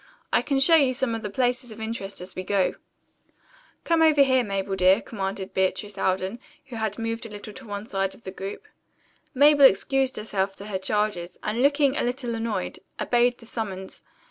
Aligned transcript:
I 0.33 0.41
can 0.41 0.59
show 0.59 0.73
you 0.73 0.95
some 0.95 1.13
of 1.13 1.21
the 1.21 1.29
places 1.29 1.69
of 1.71 1.79
interest 1.79 2.21
as 2.21 2.35
we 2.35 2.41
go." 2.43 2.73
"Come 3.83 4.01
over 4.01 4.23
here, 4.23 4.43
Mabel, 4.43 4.75
dear," 4.75 4.99
commanded 4.99 5.53
Beatrice 5.53 5.95
Alden, 5.95 6.39
who 6.65 6.77
had 6.77 6.97
moved 6.97 7.23
a 7.27 7.29
little 7.29 7.53
to 7.53 7.67
one 7.67 7.85
side 7.85 8.15
of 8.15 8.23
the 8.23 8.31
group. 8.31 8.65
Mabel 9.35 9.65
excused 9.65 10.17
herself 10.17 10.55
to 10.55 10.65
her 10.65 10.79
charges, 10.79 11.37
and 11.43 11.61
looking 11.61 11.95
a 11.95 12.01
little 12.03 12.33
annoyed, 12.33 12.79
obeyed 12.99 13.37
the 13.37 13.45
summons. 13.45 14.01